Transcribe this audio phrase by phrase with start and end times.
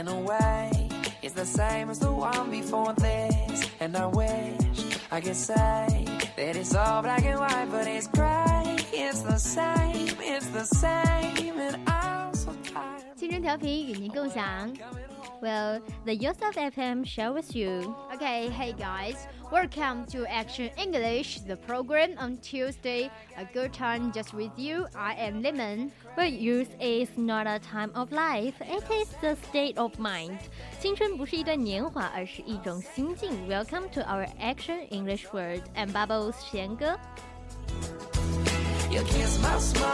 [0.00, 0.70] in a way
[1.22, 6.04] it's the same as the one before this and i wish i could say
[6.36, 11.58] that it's all black and white but it's gray it's the same it's the same
[11.58, 14.42] and i'm so tired 青春调频与您共享
[15.40, 17.94] Well, the Yosef FM share with you.
[18.14, 23.10] Okay, hey guys, welcome to Action English, the program on Tuesday.
[23.36, 24.86] A good time just with you.
[24.94, 25.92] I am Lemon.
[26.16, 30.38] Well, youth is not a time of life; it is the state of mind.
[30.80, 33.48] 青春不是一段年华，而是一种心境。
[33.48, 36.98] Welcome to our Action English Word and Bubbles 贤哥。
[38.90, 39.89] You kiss my smile,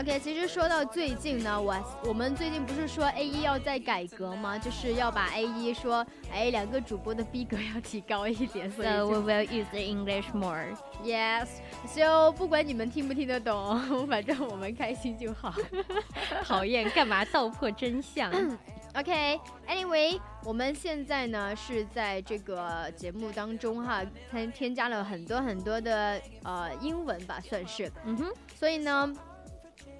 [0.00, 4.58] OK，其实说到最近呢，我我们最近不是说 A 一要在改革吗？
[4.58, 8.70] 就是要把 A 一说，哎，两个主播的逼格要提高一点。
[8.70, 10.74] So we will use the English more.
[11.04, 11.48] Yes.
[11.86, 15.52] So 不管你们听不听得懂，反正我们开心就好。
[16.48, 18.32] 讨厌，干嘛道破真相？
[18.96, 27.92] OK，Anyway，我们现在呢是在这个节目当中哈，添添加了很多很多的呃英文吧，算是。
[28.06, 29.14] 嗯哼，所以呢。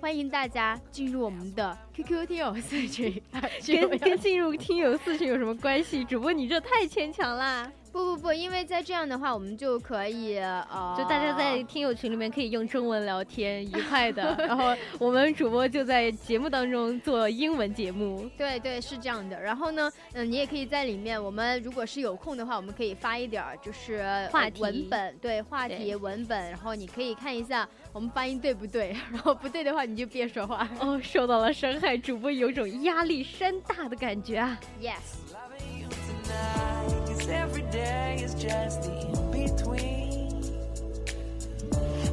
[0.00, 3.20] 欢迎大家进入我们的 QQ 听友四群，
[3.66, 6.02] 跟 跟进入听友四群有什么关系？
[6.04, 7.70] 主播你这太牵强啦！
[7.92, 14.34] 不不不，因为在这样的话，我们就可以呃，就大家在听友群里面可以用中文聊天，愉快的。
[14.46, 18.28] 然后我们主播就在节目当中做英文节目。
[18.38, 19.40] 对对，是这样的。
[19.40, 28.96] 然后呢，嗯，你也可以在里面，我们如果是有空的话，我们可以发一点儿就是话题文本，对话题文本，然后你可以看一下我们发音对不对。
[29.10, 30.68] 然后不对的话，你就别说话。
[30.78, 34.58] 哦，受到了伤害，主播有种压力山大的感觉啊。
[34.80, 36.99] Yes。
[37.30, 40.42] Every day is just the in between.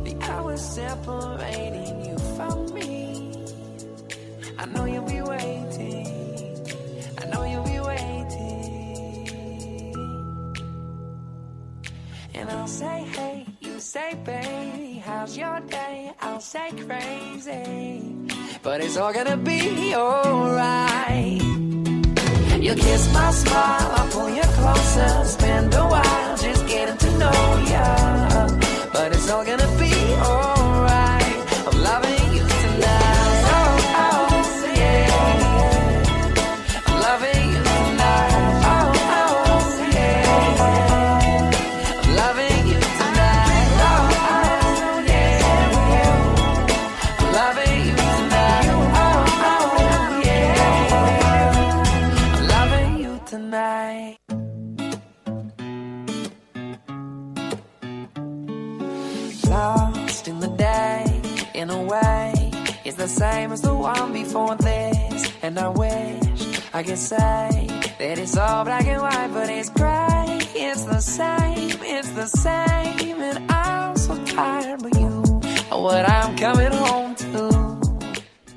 [0.04, 3.46] The hours separating you from me.
[4.58, 6.08] I know you'll be waiting.
[7.22, 8.58] I know you'll be waiting.
[12.34, 16.12] And I'll say, hey, you say, baby, how's your day?
[16.22, 18.14] I'll say crazy.
[18.62, 21.57] But it's all gonna be alright.
[22.68, 27.64] You kiss my smile, I pull you closer, spend a while just getting to know
[27.72, 28.50] ya.
[28.92, 30.57] But it's all gonna be alright.
[66.88, 67.68] Wish I could say
[68.00, 70.40] that it's all black and white, but it's gray.
[70.56, 75.24] It's the same, it's the same, and I'm so tired of you.
[75.70, 77.78] What I'm coming home to.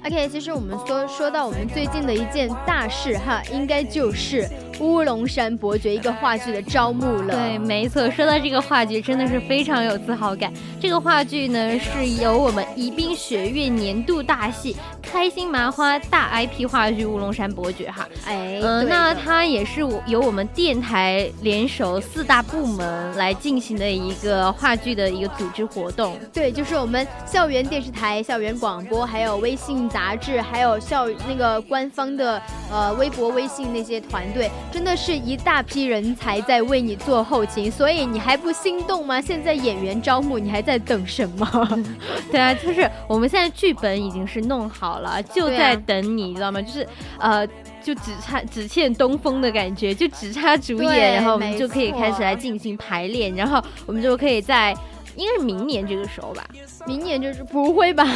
[0.05, 4.49] OK，其实我们说说到我们最近的一件大事哈，应该就是
[4.81, 7.35] 乌龙山伯爵一个话剧的招募了。
[7.35, 10.53] 对，没错，说到这个话剧，真的是非常有自豪感。
[10.81, 18.09] 这个话剧呢，是由我们宜宾学院年度大戏《开心麻花》大 IP 话剧《乌龙山伯爵》哈。
[18.27, 26.19] 哎，嗯，那它也是我由我们电台联手四大部门来进行的一个话剧的一个组织活动。
[26.33, 32.41] 对，就是我们校园电视台、校园广播，还有微信杂志，还有校那个官方的
[32.73, 34.51] 呃微博、微信那些团队。
[34.73, 39.21] 真的是一大批人才在为你做后勤，所以你还不心动吗？
[39.21, 41.85] 现在演员招募，你还在等什么？
[42.31, 46.61] 对啊，就是我们现在剧本已经是弄好了，就在等你，你知道吗？
[46.63, 46.87] 就是
[47.19, 47.47] 呃，
[47.83, 54.75] 就只差只欠东风的感觉，就只差主演，然后我们就可以开始来进行排练，然后我们就可以在。
[55.17, 56.47] 应该是明年这个时候吧。
[56.87, 58.05] 明年就是不会吧？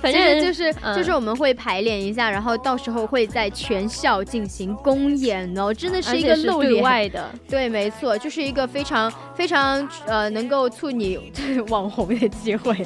[0.00, 11.18] 反正就是嗯就是我们会排练一下，然后到时候会在全校进行公演哦，真的是一个露脸外的，对，没错，就是一个非常非常呃能够促你
[11.68, 12.76] 网红的机会。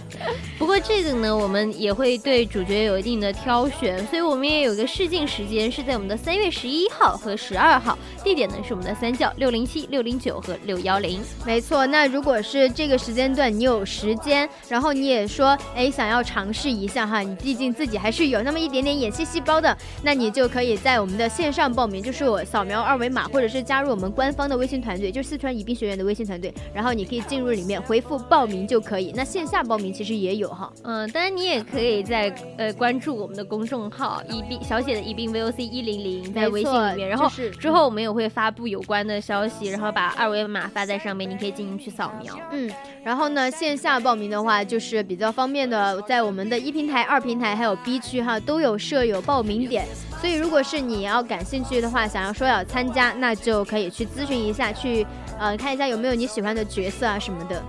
[0.59, 11.21] 不过这个呢，我们也会对主角有一定的挑选，所以我们也有一个试镜时间是在我们的三月十一号和十二号，地点呢是我们的三教六零七、六零九和六幺零。
[11.45, 29.13] 没错，那如果是这个时间段你有时间，然后你也说哎想要尝试一下哈，你毕竟自己还是有那么一点点演戏细胞的，那你就可以在我们的线上报名，就是我扫描二维码，或者是加入我们官方的微信团队，就是四川宜宾学院的微信团队，然后你可以进入里面回复报名就可以。
[29.15, 30.73] 那线下报名其实也有哈。
[30.83, 42.35] 嗯，当然你也可以在呃关注我们的公众号宜宾小写的宜宾 VOC 一零零，在微信里面，然后就是之后我们也会发布有关的消息，然后把二维码发在上面，你可以进行去扫描。
[42.53, 42.71] 嗯，
[43.03, 49.87] 然后呢，线下报名的话就是比较方便的，在我们的一平台、二平台还有 B 区哈都有设有报名点，
[50.21, 55.07] 所以如果是你要感兴趣的话，想要说要参加，那就可以去咨询一下，去
[55.39, 57.63] 呃看一下有没有你喜欢的角色啊什么的。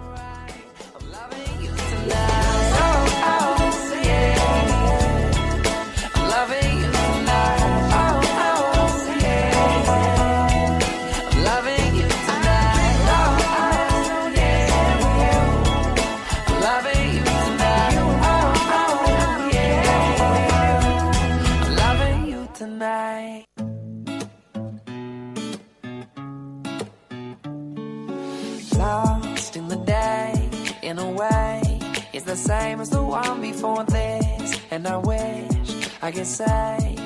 [32.30, 34.62] The same as the one before this.
[34.70, 36.99] And I wish I could say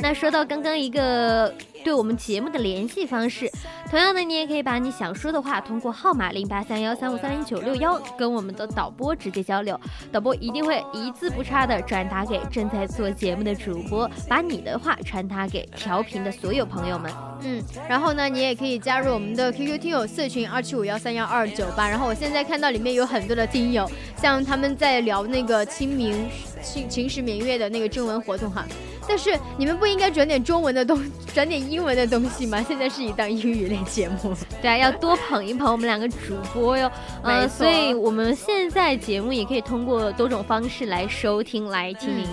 [0.00, 1.52] 那说到刚刚一个
[1.84, 3.50] 对我们节目的联系方式，
[3.90, 9.78] 同样的，你也可以把你想说的话通过号码零八三幺三五三零九六幺跟我们的导播直接交流，
[10.12, 17.12] 导播一定会一字不差的转达给正在做节目的主播，把你的话传达给调频的所有朋友们。
[17.42, 21.88] 嗯，然后呢，你也可以加入我们的 QQ 听友四群二七五幺三幺二九八。
[21.88, 26.28] 然后我现在看到里面有很多的听友，像他们在聊那个清明
[26.62, 28.66] 清秦时明月的那个征文活动哈。
[29.10, 31.02] 但是你们不应该转点中文的东，
[31.34, 32.62] 转点英文的东西吗？
[32.68, 34.32] 现在是一档英语类节目。
[34.62, 36.88] 对啊，要多捧一捧我们两个主播哟。
[37.24, 42.24] 呃，没错所以我们现在节目也可以通过多种方式来收听来听。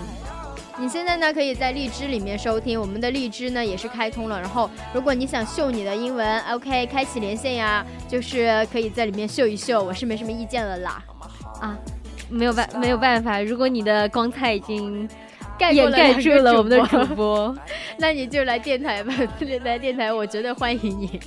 [0.78, 4.40] 你现在呢，可以在荔枝里面收听，我们的荔枝呢也是开通了。
[4.40, 11.02] 然后，如果你想秀你的英文，OK，开启连线呀，就是可以在里面秀一秀，我是没什么意见了啦。
[11.60, 11.76] 啊，
[12.30, 15.08] 没有办没有办法，如果你的光彩已经
[15.58, 17.56] 盖过掩盖住了我们的播主播。
[17.98, 19.12] 那你就来电台吧，
[19.64, 21.20] 来电台，我绝对欢迎你。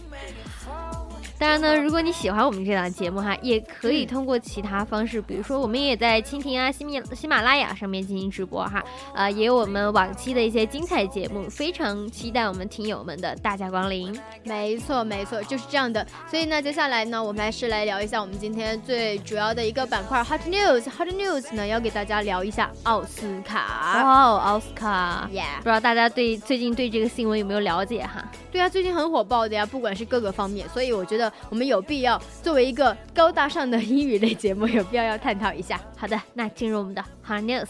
[1.42, 8.84] 当然呢，如果你喜欢我们这档节目哈，也可嗯以通过其他方式，比如说我们也在蜻蜓啊、喜米喜马拉雅上面进行直播哈，
[9.16, 14.16] 呃，也有我们往期的一些精彩节目，非常期待我们听友们的大驾光临。
[14.44, 16.06] 没错，没错，就是这样的。
[16.30, 20.84] 所以呢，接下来呢，我们还是来聊一下我们今天最主要的一个板块 Hot News。
[20.92, 24.04] Hot News 呢，要给大家聊一下奥斯卡。
[24.04, 28.24] 哇哦，奥斯卡！Yeah，不知道大家对最近对这个新闻有没有了解哈？
[28.52, 35.80] 对啊，最近很火爆的呀，不管是各个方面，所以我觉得我们有必要作为一个高大上的英语类节目，有必要要探讨一下。
[35.98, 37.70] 好的，那进入我们的 Hard News。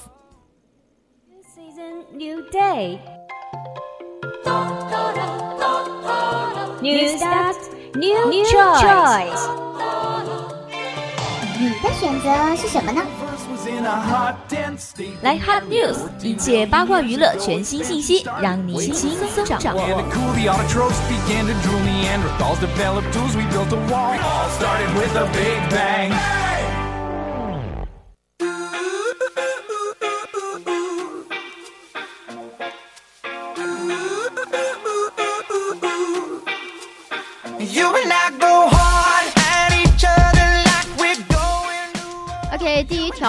[1.55, 2.99] season, new day.
[6.81, 7.55] New start,
[7.93, 9.49] new, new choice.
[11.59, 13.01] 你的选择是什么呢？
[15.21, 19.81] 来 Hot News，一切八卦娱乐全新信息，让你轻松掌握。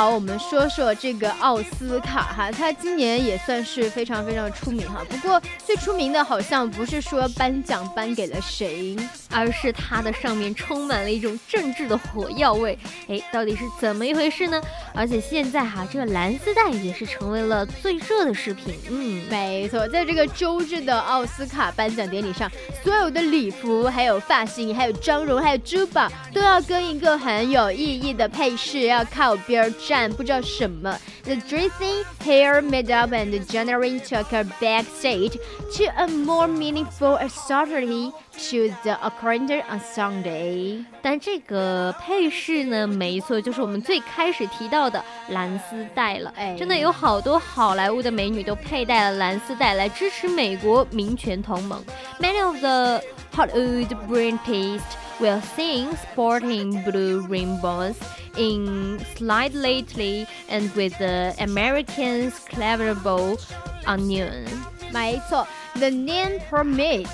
[0.02, 5.00] 好，我们说说这个奥斯卡哈，它今年也算是非常非常出名哈。
[5.08, 8.96] 不过最出名的好像不是说颁奖颁给了谁，
[9.30, 12.76] 而是它的上面充满了一种政治的火药味。
[13.06, 14.60] 哎，到底是怎么一回事呢？
[14.92, 18.74] 而且现在哈，这个蓝丝带也是成为了最热的视频。
[18.90, 22.50] 嗯，没错，在这个周日的奥斯卡颁奖典礼上，
[22.82, 30.97] 所有的礼服、还有发型、还有妆容、还有珠宝，都要跟一个很有意义的配饰要靠边儿战，不知道什么。
[31.23, 35.33] The dressing, hair, makeup, and generally took a back seat
[35.77, 38.11] to a more meaningful authority
[38.49, 40.85] to the occurrence on Sunday。
[41.01, 46.33] 但这个配饰呢，没错，就是我们最开始提到的蓝丝带了。
[46.37, 51.83] 哎真的有好多好莱坞的美女都佩戴了蓝丝带来支持美国民权同盟。
[52.19, 53.01] Many of the
[53.33, 54.81] Hollywood British
[55.22, 57.96] will sing sporting blue rainbows
[58.36, 63.38] in slide lately and with the Americans cleverable
[63.86, 64.44] onion.
[64.92, 67.06] 没错，The name permit.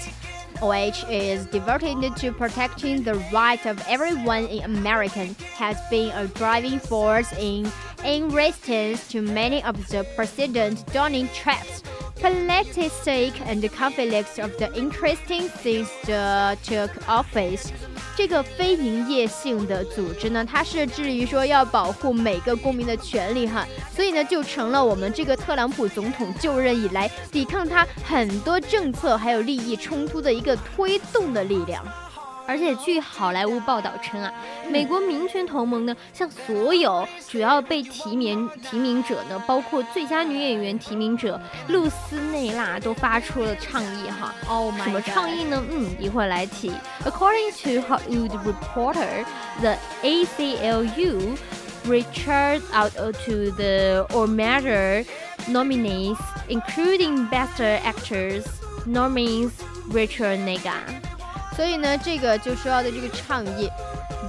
[0.61, 6.81] which is devoted to protecting the rights of everyone in America, has been a driving
[6.81, 7.71] force in,
[8.05, 11.85] in resistance to many of the President Donald Trump's
[12.21, 17.71] politic and conflicts of the interesting since the took office.
[18.19, 31.85] 这个非营业性的组织呢，它是致力于说要保护每个公民的权利哈，所以呢，就成了我们这个特朗普总统就任以来抵抗他很多政策还有利益冲突的一个推动的力量。
[32.49, 34.33] 而且据好莱坞报道称啊，
[34.71, 41.39] 美国民权同盟呢，向所有主要被提名提名者呢，包括最佳女演员提名者
[41.69, 44.35] 露丝内拉，都发出了倡议哈。
[44.49, 45.63] Oh 什么倡议呢？
[45.71, 46.73] 嗯，一会儿来提。
[47.05, 49.27] According to Hollywood Reporter,
[49.61, 51.37] the ACLU
[51.87, 55.05] reached out to the o r m a t e r
[55.51, 56.17] nominees,
[56.49, 58.45] including Best Actors
[58.87, 59.51] nominees
[59.93, 61.08] Richard Nega.
[61.58, 63.70] 所以呢，这个就说到的这个倡议，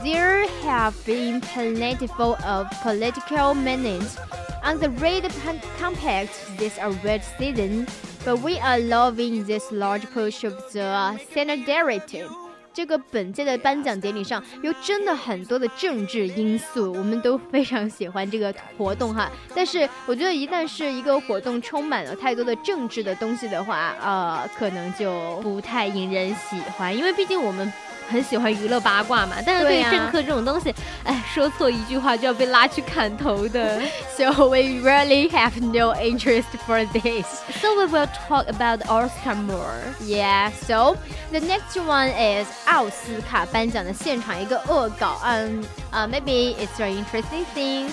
[0.02, 4.16] There have been plentiful of political menace
[4.62, 5.30] on the red
[5.78, 7.86] compact this award season,
[8.24, 12.24] but we are loving this large push of the solidarity.
[12.73, 19.29] 这个本届的颁奖典礼上有真的很多的政治因素，我们都非常喜欢这个活动哈。
[19.55, 27.71] 但是我觉得一旦是一个活动充满了太多的政治的东西的话，呃，可能就不太引人喜欢，因为毕竟我们
[28.08, 29.36] 很喜欢娱乐八卦嘛。
[29.44, 30.74] 但是对于对呀政客这种东西，
[31.04, 33.80] 哎，说错一句话就要被拉去砍头的。
[34.16, 37.26] So we really have no interest for this.
[37.60, 39.80] so we will talk about Oscar more.
[40.00, 40.96] Yeah, so
[41.32, 47.92] the next one is 奥斯卡颁奖的现场一个恶搞，嗯，呃、maybe it's very interesting things.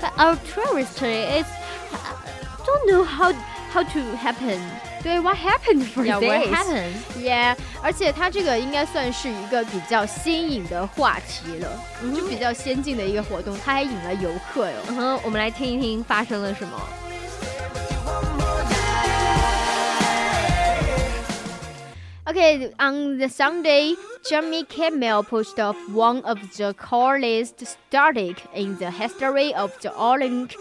[0.00, 1.46] But our tourist is
[2.64, 3.32] don't know how
[3.72, 4.60] how to happen.
[5.06, 6.28] 对，What happened for Yeah, this?
[6.28, 6.94] what happened?
[7.18, 11.68] Yeah，而且它这个应该算是一个比较新颖的话题了，
[12.14, 14.76] 就比较先进的一个活动，它还引了游客哟。
[14.90, 16.80] 嗯哼，我们来听一听发生了什么。
[22.24, 23.94] Okay, on the Sunday,
[24.24, 30.56] Jeremy Kimmel pushed off one of the coolest static in the history of the Orange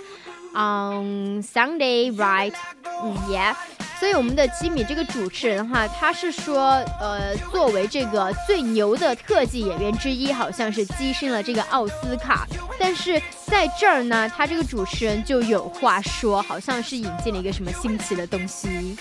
[0.53, 2.53] on Sunday, right?
[2.83, 3.55] 嗯，Yeah.
[3.98, 12.46] 所以我们的吉米这个主持人哈，他是说，呃，作为这个最牛的特技演员之一，好像是跻身了这个奥斯卡。
[12.78, 18.96] 但是在这儿呢，他这个主持人就有话说，好像是引进了一个什么新奇的东西。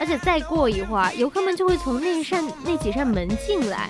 [0.00, 3.88] 而且再过一会儿，游客们就会从那扇那几扇门进来。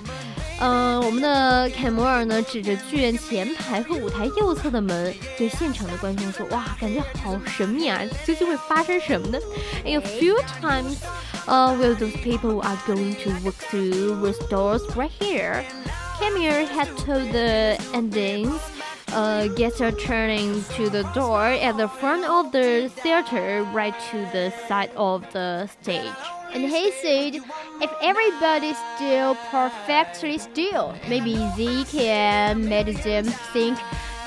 [0.62, 8.00] 嗯、我们的凯摩尔呢，指着剧院前排和舞台右侧的门，对现场的观众说：“哇，感觉好神秘啊！
[8.26, 9.38] 究竟会发生什么呢？”
[9.84, 10.96] In a few times,
[11.46, 15.64] uh, will those people are going to walk through those doors right here?
[16.18, 18.58] Camille had told the endings.
[19.13, 24.17] Uh, guests are turning to the door at the front of the theater, right to
[24.33, 26.15] the side of the stage.
[26.51, 27.35] And he said,
[27.79, 33.77] if everybody's still perfectly still, maybe they can make them think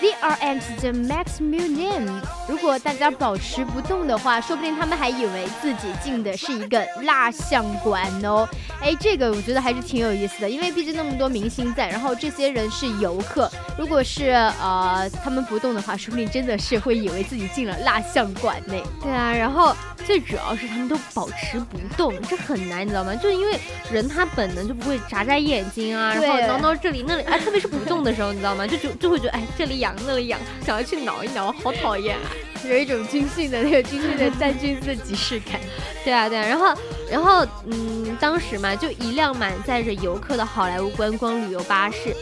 [0.01, 2.21] they are at the Max Museum.
[2.49, 8.49] 如果大家保持不动的话，说不定他们还以为自己进的是一个蜡像馆哦。
[8.81, 18.83] 哎，这个我觉得还是挺有意思的，因为毕竟那么多明星在，然后这些人是游客，如果是呃他们不动的话，说不定真的是会以为自己进了蜡像馆内。
[19.03, 19.75] 对啊，然后
[20.05, 23.15] 最主要是他们都保持不动，这很难，你知道吗？
[23.17, 23.59] 就因为
[23.91, 28.67] 人他本能就不会眨眨眼睛啊，然后挠挠这里那里，哎，特别是不动的时候，你知道吗？
[28.67, 32.31] 就就就会觉得哎这里痒那里痒，想要去挠一挠，好讨厌啊！
[32.69, 35.61] 有一种军训的那个军训的站军姿的即视感。
[36.05, 36.75] 对啊，对啊，然后，
[37.11, 42.15] 然后，嗯，当时嘛，就一辆满载着游客的好莱坞观光旅游巴士，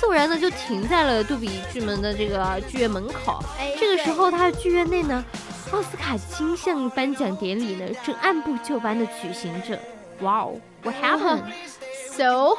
[0.00, 3.42] 骤然呢就停在了杜比剧门的这个剧院门口。
[3.58, 5.24] 哎这个时候，他的剧院内呢，
[5.72, 9.78] 奥斯卡金像颁奖典礼呢正按部就班的举行着。
[10.20, 12.58] 哇哦，What happened？So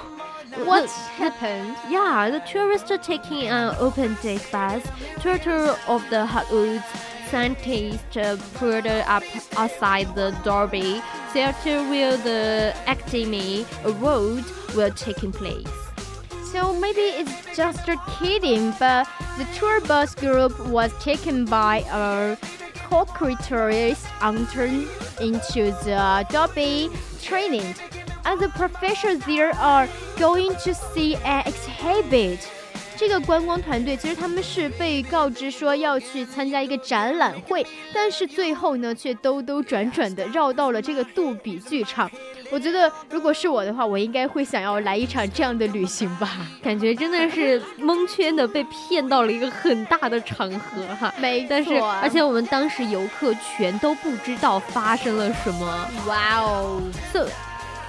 [0.56, 1.76] What happened?
[1.90, 4.84] Yeah, the tourists are taking an open day bus.
[5.22, 6.84] Tour of the Hotwoods
[7.30, 9.24] scientists uh, pulled up
[9.58, 11.02] outside the Derby
[11.34, 15.68] theater where the Academy Award will taking place.
[16.52, 22.38] So maybe it's just a kidding, but the tour bus group was taken by a
[22.90, 24.88] co-creators intern
[25.20, 26.90] into the Derby
[27.22, 27.76] training.
[28.28, 29.88] And the professors there are
[30.20, 32.40] going to see an exhibit.
[32.98, 42.10] 这个观光团队其实他们是被告知说要去参加一个展览会，但是最后呢，却兜兜转转的绕到了这个杜比剧场。
[42.50, 46.48] 我觉得如果是我的话，我应该会想要来一场这样的旅行吧。
[46.64, 51.14] 感觉真的是蒙圈的，被骗到了一个很大的场合哈。
[51.22, 55.88] 没错，但是而且我们当时游客全都不知道发生了什么。
[56.08, 56.82] 哇哦
[57.14, 57.28] ！So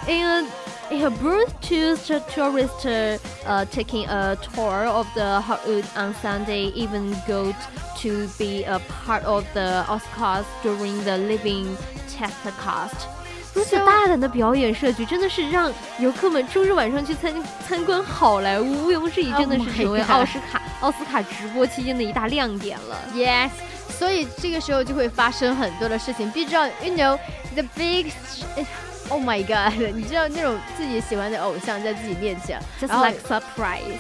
[0.08, 0.46] in
[0.92, 2.86] in a booth to the tourists
[3.46, 7.56] uh, taking a tour of the Hollywood on Sunday, even got
[8.02, 11.76] to be a part of the Oscars during the living
[12.10, 13.08] telecast.
[13.54, 17.32] 如此大胆的表演设局，真的是让游客们周日晚上去参
[17.68, 22.98] 参观好莱坞，毋庸置疑，真的是成为奥斯卡、奥斯卡直播期间的一大亮点了。
[23.14, 23.52] Yes，
[23.90, 26.30] 所以这个时候就会发生很多的事情。
[26.32, 27.20] 必须要，you know
[27.54, 28.12] the big。
[29.11, 33.99] oh my god 你知道那种自己喜欢的偶像在自己面前 just like surprise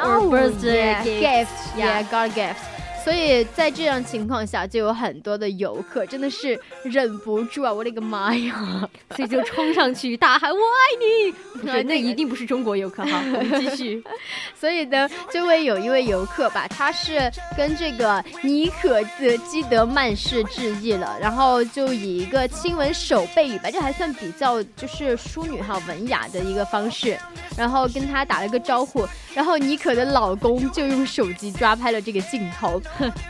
[0.00, 8.86] or birthday gifts yeah god gifts 所以在这样情况下就有很多的游客真的是忍不住啊我的个妈呀
[9.16, 13.22] 所以就冲上去大喊我爱你不 是，那一定不是中国游客哈。
[13.34, 14.02] 我们继续。
[14.58, 27.18] 所以呢，这位有一位游客吧，他是跟这个妮可的基德曼氏致意了，然后就以一个亲吻手背语吧，这还算比较就是淑女哈文雅的一个方式，
[27.56, 32.80] 然后跟他打了个招呼，然后妮可的老公就用手机抓拍了这个镜头。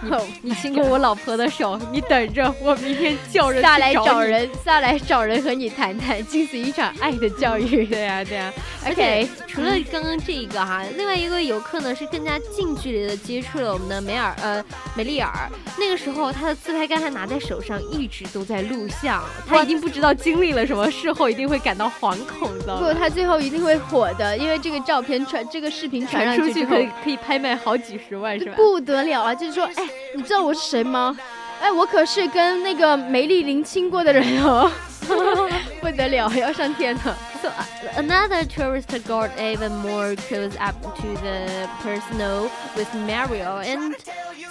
[0.42, 7.86] 你亲过我老婆的手，你等着，我明天叫人下来找人，下来找人和你谈谈，进行一场爱的教育。
[7.86, 8.52] 对呀、啊，对呀、啊。
[8.84, 15.30] 而且除了刚刚这一个哈，另外一个游客呢是更加近距离的接触了我们的梅尔呃梅丽尔。
[15.78, 19.22] 那个时候他的自拍杆还拿在手上，一直都在录像。
[19.46, 22.76] 他一定不知道经历了什么，事后一定会感到惶恐的。
[22.78, 28.52] 不，他最后一定会火的，因为这个照片传，这个视频传出去可以可以拍卖好几十万，是吧？
[28.56, 29.34] 不得了啊！
[29.34, 31.16] 就是说，哎，你知道我是谁吗？
[31.60, 34.70] 哎，我可是跟那个梅丽琳亲过的人哦，
[35.81, 37.17] 不得了，要上天了。
[37.41, 43.95] So uh, another tourist got even more close up to the personal with Mario and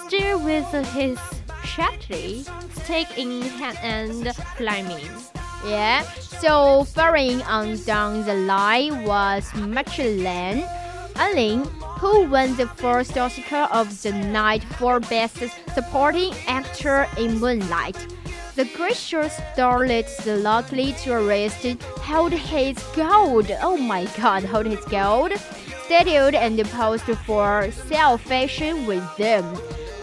[0.06, 1.18] still with his
[1.64, 2.44] sharply
[2.74, 5.08] stick in hand and climbing.
[5.64, 10.64] Yeah, so faring on down the line was Michelin
[11.14, 11.66] Anling,
[12.00, 15.38] who won the first Oscar of the night for Best
[15.72, 17.96] Supporting Actor in Moonlight.
[18.56, 21.64] The gracious starlet, the luckily tourist,
[22.02, 23.50] held his gold.
[23.62, 25.32] Oh my god, held his gold.
[25.86, 29.44] Statued and posed for self-fashion with them.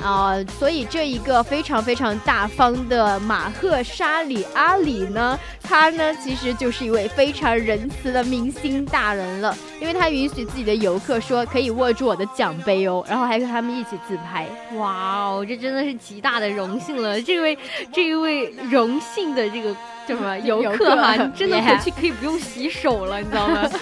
[0.01, 14.47] 啊、呃，所以这一个非常非常大方的马赫沙里阿里呢， 他呢其实就是一位非常仁慈的明星大人了，因为他允许自己的游客说可以握住我的奖杯哦，然后还跟他们一起自拍。
[14.75, 17.21] 哇哦，这真的是极大的荣幸了！
[17.21, 17.57] 这位
[17.93, 19.73] 这一位荣幸的这个
[20.07, 23.69] 叫什么 游客哈，你真的回去可以不用洗手了，你知道吗？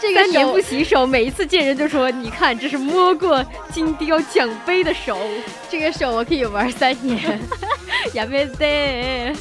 [0.00, 5.18] 这个三年不洗手，每一次见人就说：“你看，这是摸过金雕奖杯的手。”
[5.68, 7.38] 这个手我可以玩三年。
[8.14, 9.36] やめて。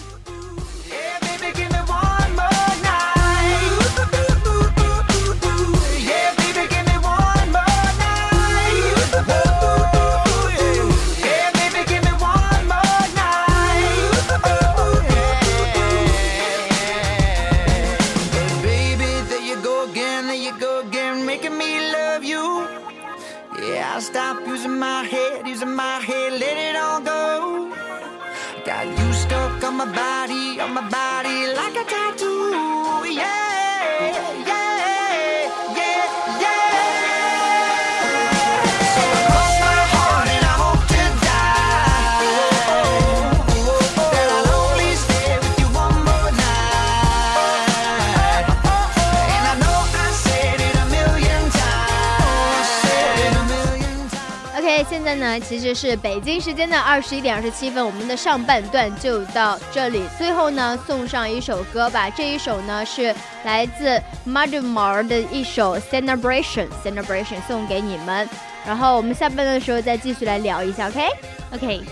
[55.05, 60.03] 现在呢其实是北京时间的二十一点二十七分，我们的上半段就到这里。
[60.17, 63.15] 最后呢，送上一首歌吧，这一首呢是
[63.45, 68.27] 来自 Madamar 的一首 Celebration Celebration，送给你们。
[68.65, 71.83] 然后我们下半段的时候再继续来聊一下，OK？OK，